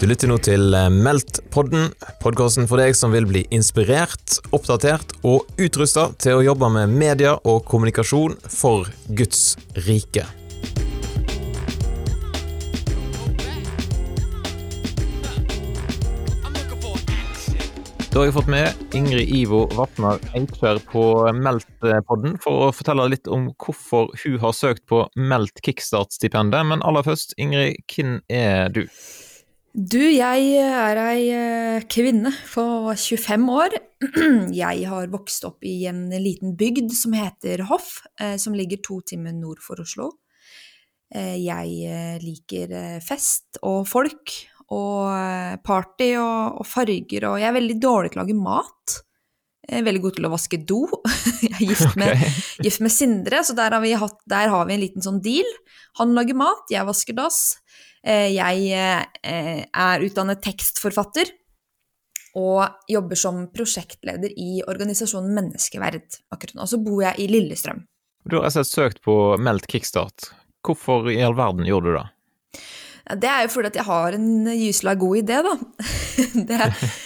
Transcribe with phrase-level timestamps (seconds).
[0.00, 1.90] Du lytter nå til eh, Meldt-podden,
[2.22, 7.34] podkasten for deg som vil bli inspirert, oppdatert og utrusta til å jobbe med media
[7.44, 10.24] og kommunikasjon for Guds rike.
[18.08, 21.08] Da har jeg fått med Ingrid Ivo Vatnar Eikskjær på
[21.44, 26.72] Meldt-podden for å fortelle litt om hvorfor hun har søkt på Meldt kickstart-stipendet.
[26.72, 28.86] Men aller først, Ingrid, hvem er du?
[29.70, 33.76] Du, jeg er ei eh, kvinne på 25 år.
[34.62, 38.98] Jeg har vokst opp i en liten bygd som heter Hoff, eh, som ligger to
[39.06, 40.08] timer nord for Oslo.
[41.14, 44.34] Eh, jeg liker fest og folk
[44.70, 48.98] og party og, og farger, og jeg er veldig dårlig til å lage mat.
[49.70, 50.82] Jeg er veldig god til å vaske do.
[51.46, 52.30] Jeg er gift med, okay.
[52.66, 55.46] gift med Sindre, så der har, hatt, der har, vi en liten sånn deal.
[56.02, 57.60] Han lager mat, jeg vasker dass.
[58.00, 61.34] Eh, jeg eh, er utdannet tekstforfatter
[62.40, 66.68] og jobber som prosjektleder i organisasjonen Menneskeverd akkurat nå.
[66.70, 67.82] Så bor jeg i Lillestrøm.
[68.24, 70.30] Du har altså søkt på Meldt kickstart.
[70.64, 72.08] Hvorfor i all verden gjorde du det?
[73.20, 75.54] Det er jo fordi at jeg har en gysla god idé, da.
[76.46, 76.58] Det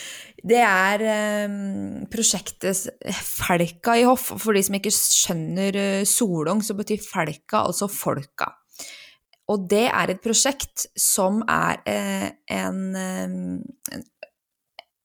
[0.51, 1.05] det er
[1.49, 2.91] um, prosjektet
[3.25, 4.27] Felka i Hoff.
[4.43, 8.51] For de som ikke skjønner Solung, så betyr Felka altså folka.
[9.53, 13.35] Og det er et prosjekt som er eh, en, en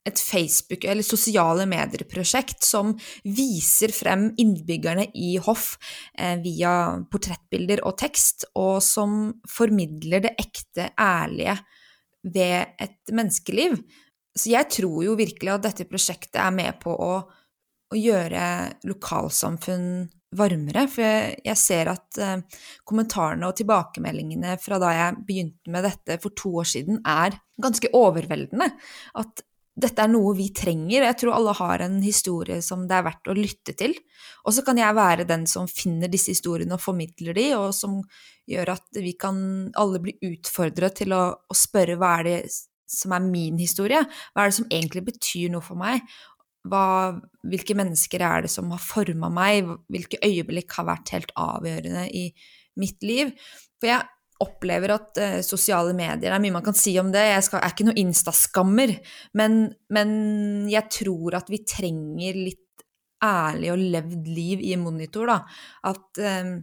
[0.09, 5.73] et Facebook- eller sosiale medier-prosjekt som viser frem innbyggerne i Hoff
[6.17, 6.73] eh, via
[7.11, 11.57] portrettbilder og tekst, og som formidler det ekte, ærlige
[12.23, 13.77] ved et menneskeliv.
[14.35, 17.13] Så jeg tror jo virkelig at dette prosjektet er med på å,
[17.89, 18.43] å gjøre
[18.87, 19.91] lokalsamfunn
[20.37, 20.85] varmere.
[20.91, 26.19] For jeg, jeg ser at eh, kommentarene og tilbakemeldingene fra da jeg begynte med dette
[26.23, 28.69] for to år siden, er ganske overveldende.
[29.19, 29.45] At
[29.79, 31.05] dette er noe vi trenger.
[31.05, 33.93] Jeg tror alle har en historie som det er verdt å lytte til.
[34.43, 38.01] Og så kan jeg være den som finner disse historiene og formidler de, og som
[38.49, 39.39] gjør at vi kan
[39.79, 42.39] alle bli utfordret til å, å spørre hva er det
[42.89, 44.01] som er min historie?
[44.33, 46.03] Hva er det som egentlig betyr noe for meg?
[46.67, 47.15] Hva,
[47.47, 49.69] hvilke mennesker er det som har forma meg?
[49.91, 52.25] Hvilke øyeblikk har vært helt avgjørende i
[52.79, 53.31] mitt liv?
[53.79, 54.07] For jeg
[54.43, 57.23] opplever at uh, sosiale medier Det er mye man kan si om det.
[57.31, 58.95] Jeg skal, er ikke noe instaskammer.
[59.39, 59.61] Men,
[59.95, 60.11] men
[60.71, 62.65] jeg tror at vi trenger litt
[63.23, 65.39] ærlig og levd liv i monitor, da.
[65.91, 66.53] At, uh,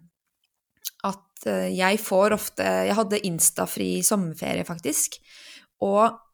[1.09, 5.21] at uh, jeg får ofte Jeg hadde instafri sommerferie, faktisk.
[5.85, 6.26] Og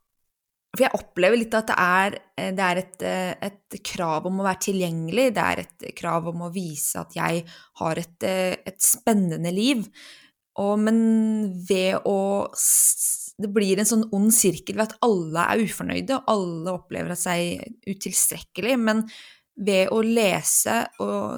[0.73, 4.41] for jeg opplever litt at det er, eh, det er et, eh, et, krav om
[4.41, 7.45] å være tilgjengelig, det er et krav om å vise at jeg
[7.81, 9.85] har et, eh, et spennende liv.
[10.57, 12.51] Og, men ved å
[13.43, 17.65] Det blir en sånn ond sirkel ved at alle er ufornøyde, og alle opplever seg
[17.89, 18.77] utilstrekkelig.
[18.79, 19.01] Men
[19.57, 20.87] ved å lese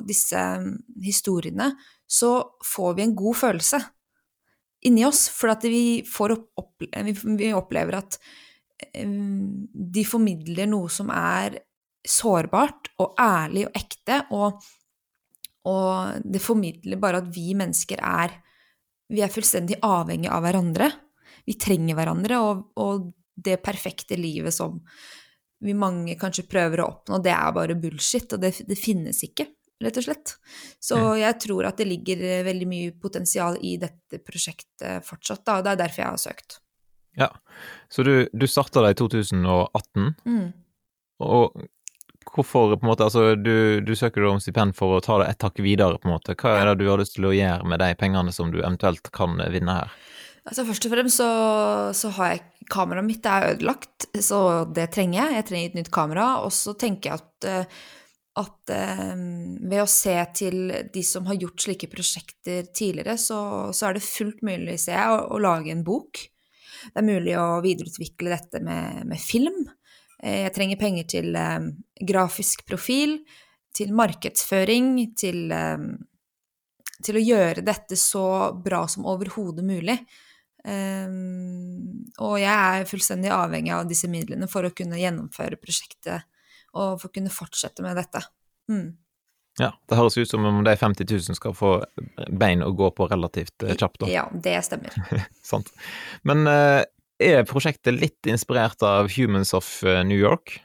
[0.04, 0.42] disse
[1.00, 1.70] historiene,
[2.04, 3.80] så får vi en god følelse
[4.84, 5.30] inni oss.
[5.32, 8.18] For vi, opp, vi opplever at
[8.92, 11.58] de formidler noe som er
[12.04, 14.60] sårbart og ærlig og ekte, og,
[15.70, 18.40] og, det formidler bare at vi mennesker er
[19.12, 20.86] Vi er fullstendig avhengige av hverandre.
[21.44, 24.78] Vi trenger hverandre, og, og det perfekte livet som
[25.64, 29.46] vi mange kanskje prøver å oppnå, det er bare bullshit, og det, det finnes ikke,
[29.84, 30.34] rett og slett.
[30.82, 35.66] Så jeg tror at det ligger veldig mye potensial i dette prosjektet fortsatt, da, og
[35.66, 36.58] det er derfor jeg har søkt.
[37.20, 37.30] Ja,
[37.92, 40.46] så du, du starta det i 2018, mm.
[41.22, 41.64] og
[42.34, 45.46] hvorfor på en måte, altså du, du søker om stipend for å ta det et
[45.46, 46.36] hakk videre, på en måte.
[46.38, 49.10] Hva er det du har lyst til å gjøre med de pengene som du eventuelt
[49.14, 49.94] kan vinne her?
[50.44, 51.30] Altså Først og fremst så,
[51.96, 52.42] så har jeg
[52.72, 54.38] Kameraet mitt er ødelagt, så
[54.72, 55.36] det trenger jeg.
[55.36, 56.28] Jeg trenger et nytt kamera.
[56.46, 57.82] Og så tenker jeg at, eh,
[58.40, 58.72] at
[59.12, 63.38] um, ved å se til de som har gjort slike prosjekter tidligere, så,
[63.76, 66.24] så er det fullt mulig, ser jeg, å, å lage en bok
[66.92, 69.62] det er mulig å videreutvikle dette med, med film.
[70.24, 71.70] Eh, jeg trenger penger til um,
[72.00, 73.18] grafisk profil,
[73.74, 75.88] til markedsføring, til, um,
[77.00, 78.26] til, å gjøre dette så
[78.56, 79.98] bra som overhodet mulig.
[80.64, 86.24] Um, og jeg er fullstendig avhengig av disse midlene for å kunne gjennomføre prosjektet
[86.74, 88.22] og for å kunne fortsette med dette.
[88.72, 88.88] Mm.
[89.60, 91.76] Ja, det høres ut som om de 50 000 skal få
[92.26, 94.08] bein å gå på relativt eh, kjapt, da.
[94.10, 94.94] Ja, det stemmer.
[95.46, 95.70] Sant.
[96.26, 96.82] Men uh,
[97.22, 100.56] er prosjektet litt inspirert av Humans of eh, New York?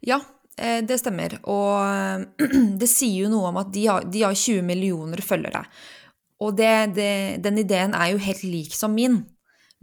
[0.00, 0.22] Ja,
[0.56, 1.34] det stemmer.
[1.48, 2.40] Og
[2.80, 5.62] det sier jo noe om at de har, de har 20 millioner følgere.
[6.44, 7.12] Og det, det,
[7.44, 9.20] den ideen er jo helt lik som min.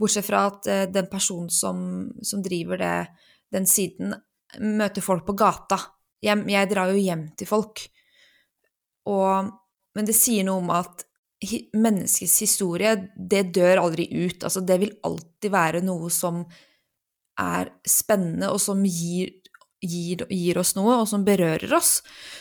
[0.00, 1.80] Bortsett fra at den personen som,
[2.24, 2.94] som driver det,
[3.52, 4.14] den siden,
[4.62, 5.78] møter folk på gata.
[6.22, 7.82] Jeg, jeg drar jo hjem til folk.
[9.10, 9.52] Og,
[9.96, 11.06] men det sier noe om at
[11.40, 14.42] menneskets historie, det dør aldri ut.
[14.44, 16.42] Altså, det vil alltid være noe som
[17.40, 19.32] er spennende, og som gir,
[19.80, 22.00] gir, gir oss noe, og som berører oss.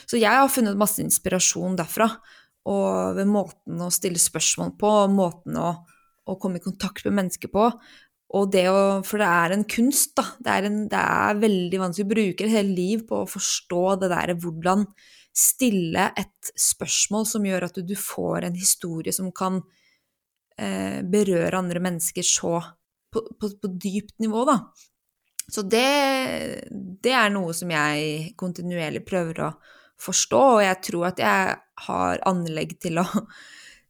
[0.09, 2.11] Så jeg har funnet masse inspirasjon derfra.
[2.69, 5.71] Og ved måten å stille spørsmål på, og måten å,
[6.27, 7.69] å komme i kontakt med mennesker på.
[8.37, 10.27] Og det å, for det er en kunst, da.
[10.43, 12.05] Det er, en, det er veldig vanskelig.
[12.05, 14.85] å bruke et helt liv på å forstå det der hvordan
[15.39, 19.61] stille et spørsmål som gjør at du får en historie som kan
[20.59, 22.57] eh, berøre andre mennesker så
[23.09, 24.59] på, på, på, dypt nivå, da.
[25.49, 25.85] Så det,
[27.01, 29.53] det er noe som jeg kontinuerlig prøver å
[29.99, 31.55] forstå, og jeg tror at jeg
[31.87, 33.05] har anlegg til å,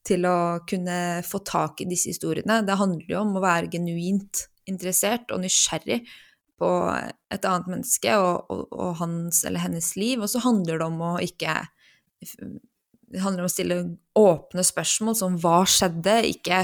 [0.08, 0.38] til å
[0.70, 2.62] kunne få tak i disse historiene.
[2.66, 6.00] Det handler jo om å være genuint interessert og nysgjerrig
[6.60, 6.70] på
[7.34, 11.02] et annet menneske og, og, og, hans eller hennes liv, og så handler det om
[11.06, 11.56] å ikke
[13.10, 13.78] Det handler om å stille
[14.20, 16.64] åpne spørsmål som hva skjedde, ikke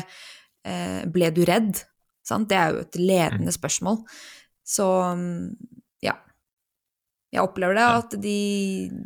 [0.68, 1.80] eh, ble du redd?
[2.26, 2.50] Sant?
[2.50, 3.56] Det er jo et ledende mm.
[3.56, 4.02] spørsmål.
[4.66, 4.86] Så
[6.06, 6.16] ja.
[7.34, 8.40] Jeg opplever det at de,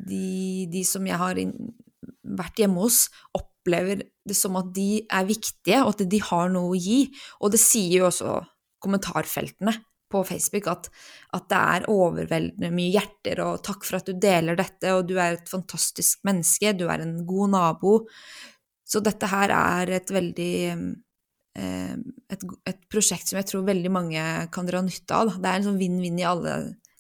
[0.08, 0.26] de,
[0.72, 1.40] de som jeg har
[2.40, 6.74] vært hjemme hos, opplever det som at de er viktige, og at de har noe
[6.74, 7.06] å gi.
[7.44, 8.40] Og det sier jo også
[8.84, 9.76] kommentarfeltene
[10.10, 10.90] på Facebook at,
[11.36, 15.16] at, det er overveldende mye hjerter, og takk for at du deler dette, og du
[15.18, 17.96] er et fantastisk menneske, du er en god nabo.
[18.90, 21.96] Så dette her er et veldig eh,
[22.34, 24.24] et, et, prosjekt som jeg tror veldig mange
[24.54, 25.36] kan dra nytte av.
[25.38, 26.56] Det er en sånn vinn-vinn i alle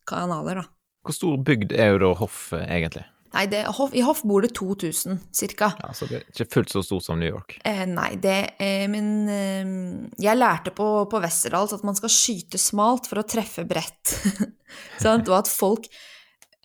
[0.09, 0.67] kanaler, da.
[1.05, 3.07] Hvor stor bygd er jo da hoffet, egentlig?
[3.29, 3.61] Nei, det,
[3.93, 5.19] i Hoff bor det 2000
[5.53, 5.69] ca.
[5.77, 7.59] Ja, så det er ikke fullt så stort som New York?
[7.67, 9.73] Eh, nei, det eh, Men eh,
[10.21, 14.15] jeg lærte på, på Westerdals at man skal skyte smalt for å treffe bredt.
[15.05, 15.85] og at folk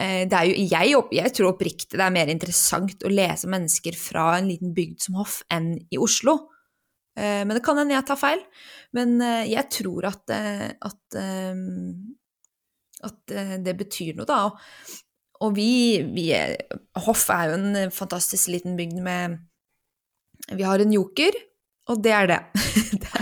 [0.01, 4.01] eh, det er jo, jeg, jeg tror oppriktig det er mer interessant å lese mennesker
[4.01, 6.39] fra en liten bygd som Hoff enn i Oslo.
[7.13, 8.41] Eh, men det kan hende jeg tar feil.
[8.97, 11.21] Men eh, jeg tror at, at,
[13.05, 14.47] at det betyr noe, da.
[15.45, 16.57] Og vi, vi er,
[17.05, 19.39] Hoff er jo en fantastisk liten bygd med
[20.55, 21.37] Vi har en joker,
[21.93, 22.41] og det er det.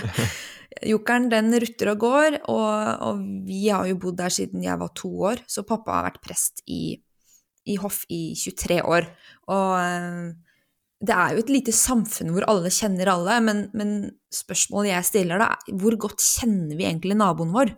[0.93, 4.91] Jokeren den rutter og går, og, og, vi har jo bodd der siden jeg var
[4.99, 6.97] to år, så pappa har vært prest i,
[7.71, 9.07] i Hoff i 23 år.
[9.55, 10.33] Og eh,
[11.03, 13.95] det er jo et lite samfunn hvor alle kjenner alle, men, men
[14.35, 17.75] spørsmålet jeg stiller da, hvor godt kjenner vi egentlig naboen vår?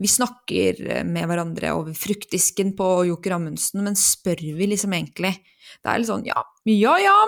[0.00, 5.36] Vi snakker eh, med hverandre over fruktdisken på Joker Amundsen, men spør vi liksom egentlig
[5.82, 7.18] Det er litt sånn ja, ja, ja,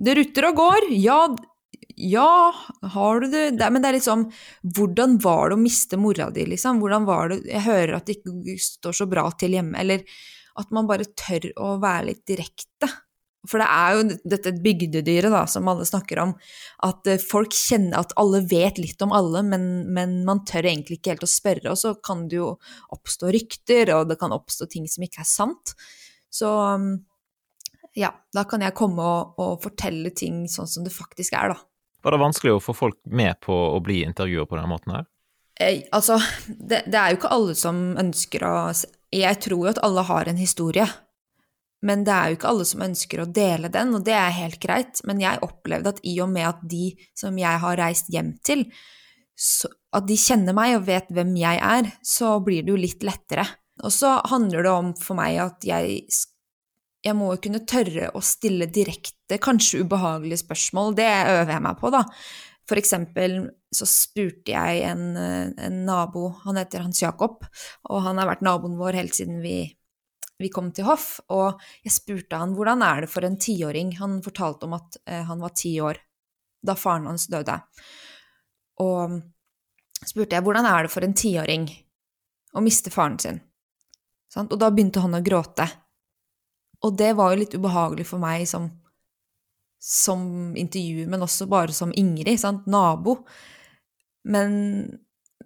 [0.00, 1.20] det rutter og går, ja,
[2.00, 2.54] ja,
[2.94, 4.26] har du det, det Men det er liksom
[4.76, 6.80] Hvordan var det å miste mora di, liksom?
[6.80, 10.04] Hvordan var det Jeg hører at det ikke står så bra til hjemme, eller
[10.60, 12.88] at man bare tør å være litt direkte.
[13.48, 16.34] For det er jo dette bygdedyret da, som alle snakker om,
[16.84, 19.64] at eh, folk kjenner at alle vet litt om alle, men,
[19.96, 22.50] men, man tør egentlig ikke helt å spørre, og så kan det jo
[22.92, 25.72] oppstå rykter, og det kan oppstå ting som ikke er sant.
[26.30, 26.92] Så mm,
[27.96, 31.64] ja, da kan jeg komme og, og fortelle ting sånn som det faktisk er, da.
[32.04, 35.08] Var det vanskelig å få folk med på å bli intervjuer på denne måten her?
[35.60, 38.54] Eh, altså, det, det er jo ikke alle som ønsker å
[39.12, 40.86] Jeg tror jo at alle har en historie.
[41.86, 44.60] Men det er jo ikke alle som ønsker å dele den, og det er helt
[44.60, 45.00] greit.
[45.08, 48.66] Men jeg opplevde at i og med at de som jeg har reist hjem til,
[49.40, 53.06] så, at de kjenner meg og vet hvem jeg er, så blir det jo litt
[53.06, 53.46] lettere.
[53.80, 56.04] Og så handler det om for meg at jeg,
[57.00, 60.92] jeg må jo kunne tørre å stille direkte, kanskje ubehagelige spørsmål.
[61.00, 62.04] Det øver jeg meg på, da.
[62.68, 63.40] For eksempel
[63.74, 67.40] så spurte jeg en, en nabo, han heter Hans Jakob,
[67.88, 69.62] og han har vært naboen vår helt siden vi
[70.40, 74.22] vi kom til hoff, og jeg spurte han hvordan er det for en tiåring Han
[74.24, 76.00] fortalte om at eh, han var ti år
[76.64, 77.56] da faren hans døde.
[78.80, 79.20] Og
[80.00, 81.68] spurte jeg hvordan er det for en tiåring
[82.56, 83.40] å miste faren sin.
[84.40, 85.66] Og da begynte han å gråte.
[86.86, 88.68] Og det var jo litt ubehagelig for meg som,
[89.82, 92.68] som intervjuer, men også bare som Ingrid, sant?
[92.70, 93.18] nabo.
[94.24, 94.52] Men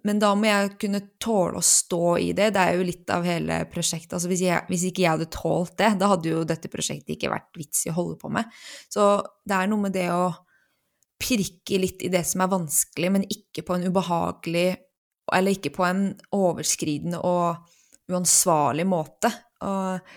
[0.05, 2.51] men da må jeg kunne tåle å stå i det.
[2.53, 4.13] Det er jo litt av hele prosjektet.
[4.13, 7.31] Altså hvis, jeg, hvis, ikke jeg hadde tålt det, da hadde jo dette prosjektet ikke
[7.33, 8.51] vært vits i å holde på med.
[8.91, 9.07] Så
[9.47, 10.29] det er noe med det å
[11.21, 14.67] pirke litt i det som er vanskelig, men ikke på en ubehagelig
[15.33, 19.31] Eller ikke på en overskridende og uansvarlig måte.
[19.65, 20.11] Og,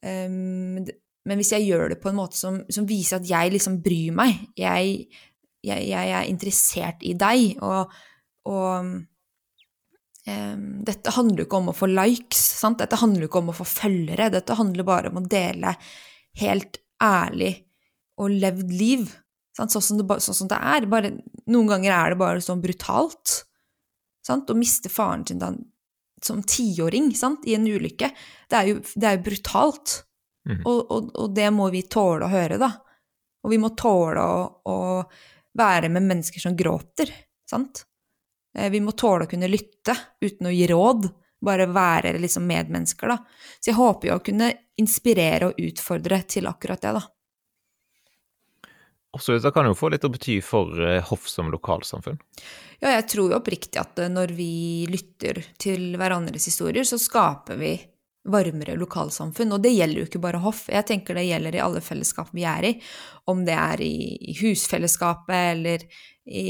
[0.00, 3.82] um, men hvis jeg gjør det på en måte som, som viser at jeg liksom
[3.84, 5.10] bryr meg, jeg
[5.66, 7.92] jeg, jeg er interessert i deg, og,
[8.46, 8.90] og
[10.26, 12.80] dette handler jo ikke om å få likes, sant?
[12.82, 15.76] Dette handler jo ikke om å få følgere, dette handler bare om å dele
[16.40, 17.52] helt ærlig
[18.20, 19.06] og levd liv.
[19.56, 20.88] Sånn som, det, sånn som, det, er.
[20.90, 21.14] Bare,
[21.48, 23.38] noen ganger er det bare sånn brutalt.
[24.26, 24.50] Sant?
[24.50, 25.52] Å miste faren sin da,
[26.24, 28.10] som tiåring i en ulykke,
[28.50, 30.00] det er jo, det er jo brutalt.
[30.46, 30.60] Mm.
[30.60, 32.70] Og, og, og, det må vi tåle å høre, da.
[33.46, 34.76] Og vi må tåle å, å
[35.56, 37.10] være med mennesker som gråter,
[37.48, 37.86] sant?
[38.56, 39.94] Eh, vi må tåle å kunne lytte
[40.24, 41.08] uten å gi råd,
[41.46, 43.18] bare være liksom medmennesker, da.
[43.60, 47.04] Så jeg håper jo å kunne inspirere og utfordre til akkurat det, da.
[49.16, 49.42] Absolutt.
[49.42, 52.18] Det kan jo få litt å bety for eh, Hoff som lokalsamfunn?
[52.82, 57.56] Ja, jeg tror jo oppriktig at eh, når vi lytter til hverandres historier, så skaper
[57.60, 57.76] vi
[58.26, 59.54] varmere lokalsamfunn.
[59.56, 62.44] Og det gjelder jo ikke bare Hoff, jeg tenker det gjelder i alle fellesskap vi
[62.48, 62.74] er i.
[63.32, 65.88] Om det er i husfellesskapet eller
[66.26, 66.46] i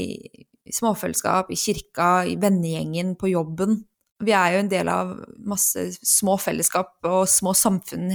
[0.75, 3.79] småfellesskap, i kirka, i vennegjengen, på jobben.
[4.25, 5.13] Vi er jo en del av
[5.45, 8.09] masse små fellesskap og små samfunn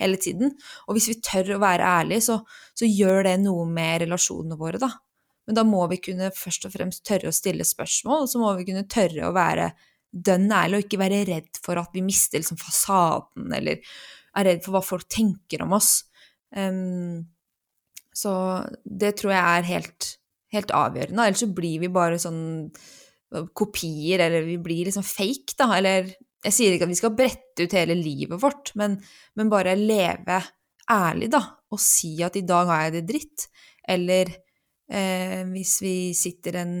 [0.00, 0.54] hele tiden.
[0.88, 2.40] Og hvis vi tør å være ærlige, så,
[2.74, 4.90] så gjør det noe med relasjonene våre, da.
[5.46, 8.54] Men da må vi kunne først og fremst tørre å stille spørsmål, og så må
[8.58, 9.70] vi kunne tørre å være
[10.14, 13.82] dønn ærlig og ikke være redd for at vi mister liksom fasaden, eller
[14.34, 16.04] er redd for hva folk tenker om oss.
[16.54, 17.26] Um,
[18.14, 18.32] så
[18.84, 20.10] det tror jeg er helt,
[20.54, 21.26] helt avgjørende.
[21.28, 22.44] Ellers så blir vi bare sånn
[23.56, 25.72] kopier, eller vi blir liksom fake, da.
[25.78, 26.12] Eller
[26.44, 28.98] jeg sier ikke at vi skal brette ut hele livet vårt, men,
[29.38, 30.40] men bare leve
[30.92, 31.42] ærlig, da.
[31.74, 33.46] Og si at i dag har jeg det dritt.
[33.90, 34.30] Eller
[34.92, 36.76] eh, hvis vi sitter en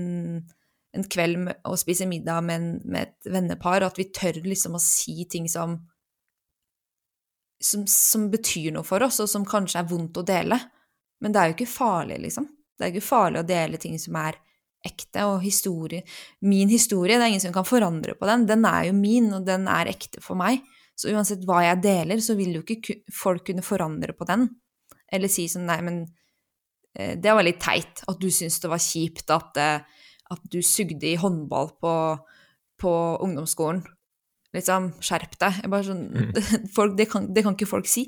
[0.94, 4.82] en kveld og spiser middag med, en, med, et vennepar, at vi tør liksom å
[4.82, 5.76] si ting som,
[7.62, 10.58] som, som betyr noe for oss, og som kanskje er vondt å dele.
[11.22, 12.48] Men det er jo ikke farlig, liksom.
[12.74, 14.38] Det er ikke farlig å dele ting som er
[14.84, 16.02] ekte, og historie
[16.44, 18.44] Min historie, det er ingen som kan forandre på den.
[18.50, 20.64] Den er jo min, og den er ekte for meg.
[20.94, 24.48] Så uansett hva jeg deler, så vil jo ikke folk kunne forandre på den.
[25.12, 26.04] Eller si sånn Nei, men
[26.98, 30.02] eh, det var litt teit at du syntes det var kjipt at eh,
[30.32, 31.94] at du sugde i håndball på,
[32.80, 32.92] på
[33.24, 33.82] ungdomsskolen.
[34.54, 35.64] Liksom, skjerp deg.
[35.86, 36.30] Sånn, mm.
[36.76, 38.06] folk, det, kan, det, kan, ikke folk si.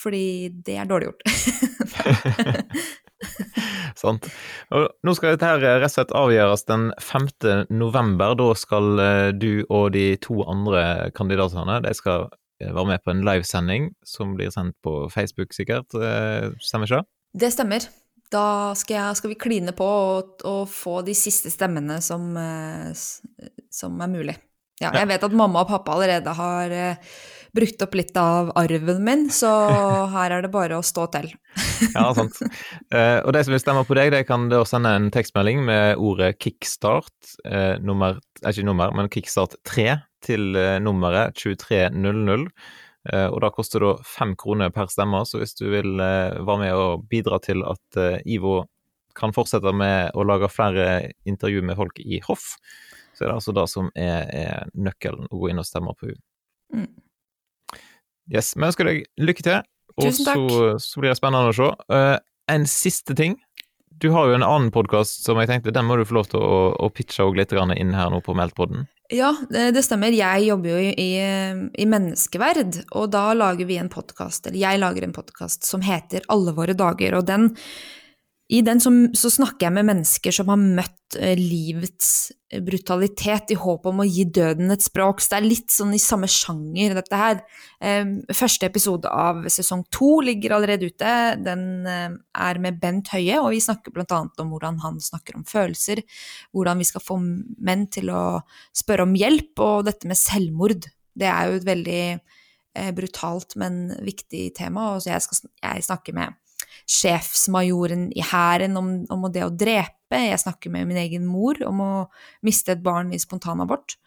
[0.00, 1.22] Fordi det er dårlig gjort.
[3.98, 4.28] Sant.
[4.74, 7.28] Og nå skal dette her rett og slett avgjøres den 5.
[7.74, 8.36] november.
[8.38, 12.28] Da skal eh, du og de to andre kandidatene de skal
[12.62, 15.94] eh, være med på en livesending som blir sendt på Facebook, sikkert.
[15.98, 17.10] Eh, stemmer ikke det?
[17.44, 17.88] Det stemmer
[18.28, 22.90] da skal, jeg, skal, vi kline på og, og, få de siste stemmene som, eh,
[23.72, 24.36] som er mulig.
[24.78, 26.74] Ja, jeg vet at mamma og pappa allerede har
[27.56, 29.50] brukt opp litt av arven min, så
[30.14, 31.32] her er det bare å stå til.
[31.96, 32.40] ja, sant.
[32.92, 36.02] Uh, og de som vil stemme på deg, de kan da sende en tekstmelding med
[36.02, 37.14] ordet kickstart,
[37.46, 40.50] uh, nummer, ikke nummer, men kickstart 3 til
[40.82, 42.48] nummeret 2300.
[43.12, 46.60] Eh, og da koster det fem kroner per stemme, så hvis du vil eh, være
[46.64, 48.60] med og bidra til at eh, Ivo
[49.18, 50.88] kan fortsette med å lage flere
[51.28, 52.56] intervju med folk i hoff,
[53.16, 56.10] så er det altså det som er, er nøkkelen, å gå inn og stemme på
[56.10, 56.22] henne.
[56.74, 57.80] Mm.
[58.28, 59.64] Yes, vi ønsker deg lykke til,
[59.98, 60.34] og så,
[60.82, 61.68] så, blir det spennende å se.
[61.92, 62.16] Uh,
[62.48, 63.36] en siste ting.
[63.98, 66.38] Du har jo en annen podkast som jeg tenkte den må du få lov til
[66.38, 68.86] å, å pitche litt inn her nå på Meltpodden.
[69.10, 70.12] Ja, det stemmer.
[70.12, 71.10] Jeg jobber jo i,
[71.72, 76.26] i menneskeverd, og da lager vi en podkast, eller jeg lager en podkast som heter
[76.28, 77.48] Alle våre dager, og den
[78.48, 82.30] i den så, så, snakker jeg med mennesker som har møtt eh, livets
[82.64, 85.20] brutalitet i håp om å gi døden et språk.
[85.20, 87.42] Så det er litt sånn i samme sjanger, dette her.
[87.84, 91.12] Eh, første episode av sesong to ligger allerede ute.
[91.44, 92.16] Den eh,
[92.48, 96.00] er med Bent Høie, og vi snakker blant annet om hvordan han snakker om følelser.
[96.56, 98.24] Hvordan vi skal få menn til å
[98.72, 100.88] spørre om hjelp, og dette med selvmord.
[101.12, 106.16] Det er jo et veldig eh, brutalt, men viktig tema, og jeg, skal, jeg snakker
[106.16, 106.44] med
[106.88, 110.20] sjefsmajoren i hæren om, om, det å drepe.
[110.24, 111.92] Jeg snakker med min egen mor om å
[112.46, 113.98] miste et barn i spontanabort.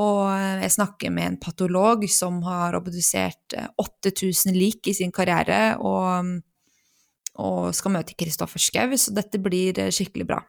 [0.00, 0.28] Og
[0.62, 6.38] jeg snakker med en patolog som har obdusert 8000 lik i sin karriere, og,
[7.36, 10.40] og skal møte Kristoffer Schou, så dette blir skikkelig bra.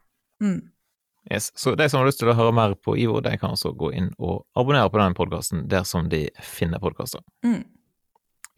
[0.43, 0.61] Mm.
[1.31, 1.51] Yes.
[1.55, 3.93] Så de som har lyst til å høre mer på Ivo, de kan også gå
[3.95, 7.23] inn og abonnere på den podkasten der som de finner podkaster.
[7.45, 7.63] Mm.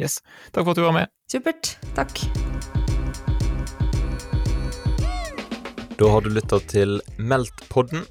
[0.01, 0.19] Yes.
[0.51, 1.11] Takk for at du var med.
[1.31, 1.77] Supert.
[1.95, 2.19] Takk.
[5.95, 8.03] Da har du lytta til Meltpodden,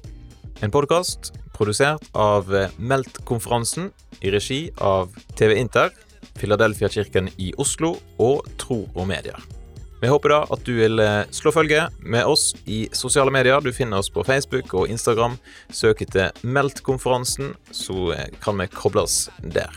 [0.65, 2.49] en podkast produsert av
[2.81, 3.91] Meltkonferansen
[4.25, 5.93] i regi av TV Inter,
[6.41, 9.37] Filadelfia-kirken i Oslo og Tro og Medier.
[10.01, 13.61] Vi håper da at du vil eh, slå følge med oss i sosiale medier.
[13.63, 15.37] Du finner oss på Facebook og Instagram.
[15.69, 19.71] Søk etter Meldt-konferansen, så eh, kan vi kobles der.